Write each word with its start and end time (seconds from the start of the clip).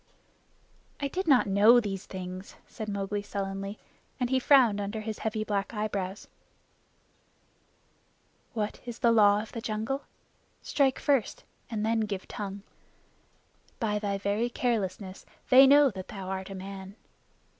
"I 0.99 1.07
did 1.09 1.27
not 1.27 1.45
know 1.45 1.79
these 1.79 2.07
things," 2.07 2.55
said 2.67 2.89
Mowgli 2.89 3.21
sullenly, 3.21 3.77
and 4.19 4.31
he 4.31 4.39
frowned 4.39 4.81
under 4.81 5.01
his 5.01 5.19
heavy 5.19 5.43
black 5.43 5.75
eyebrows. 5.75 6.27
"What 8.53 8.79
is 8.83 8.97
the 8.97 9.11
Law 9.11 9.43
of 9.43 9.51
the 9.51 9.61
Jungle? 9.61 10.05
Strike 10.63 10.97
first 10.97 11.43
and 11.69 11.85
then 11.85 11.99
give 11.99 12.27
tongue. 12.27 12.63
By 13.79 13.99
thy 13.99 14.17
very 14.17 14.49
carelessness 14.49 15.23
they 15.51 15.67
know 15.67 15.91
that 15.91 16.07
thou 16.07 16.29
art 16.29 16.49
a 16.49 16.55
man. 16.55 16.95